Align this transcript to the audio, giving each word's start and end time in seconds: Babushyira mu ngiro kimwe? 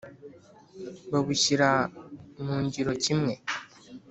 Babushyira 1.11 1.69
mu 2.43 2.55
ngiro 2.63 2.91
kimwe? 3.03 3.33